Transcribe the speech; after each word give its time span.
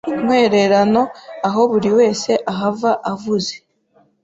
intwererano 0.13 1.01
Aho 1.47 1.61
buri 1.71 1.89
wese 1.97 2.31
ahava 2.51 2.91
avuze 3.13 3.53